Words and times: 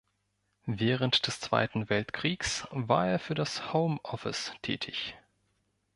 Während 0.65 1.27
des 1.27 1.39
Zweiten 1.39 1.87
Weltkriegs 1.87 2.67
war 2.71 3.07
er 3.07 3.19
für 3.19 3.35
das 3.35 3.71
Home 3.71 3.99
Office 4.01 4.51
tätig. 4.63 5.15